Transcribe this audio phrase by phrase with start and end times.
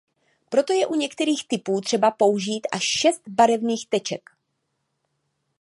[0.49, 4.29] Proto je u některých typů třeba použít až šest barevných teček.